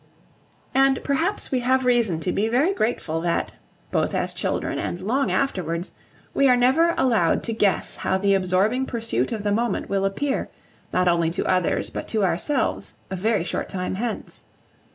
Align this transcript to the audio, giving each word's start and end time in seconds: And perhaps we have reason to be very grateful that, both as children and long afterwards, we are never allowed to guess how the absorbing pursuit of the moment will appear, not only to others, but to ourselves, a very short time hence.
And 0.73 0.99
perhaps 1.03 1.51
we 1.51 1.59
have 1.59 1.85
reason 1.85 2.19
to 2.21 2.31
be 2.31 2.47
very 2.47 2.73
grateful 2.73 3.21
that, 3.21 3.51
both 3.91 4.15
as 4.15 4.33
children 4.33 4.79
and 4.79 4.99
long 4.99 5.31
afterwards, 5.31 5.91
we 6.33 6.49
are 6.49 6.57
never 6.57 6.95
allowed 6.97 7.43
to 7.43 7.53
guess 7.53 7.97
how 7.97 8.17
the 8.17 8.33
absorbing 8.33 8.87
pursuit 8.87 9.31
of 9.31 9.43
the 9.43 9.51
moment 9.51 9.89
will 9.89 10.03
appear, 10.05 10.49
not 10.91 11.07
only 11.07 11.29
to 11.29 11.45
others, 11.45 11.91
but 11.91 12.07
to 12.07 12.23
ourselves, 12.25 12.95
a 13.11 13.15
very 13.15 13.43
short 13.43 13.69
time 13.69 13.93
hence. 13.93 14.45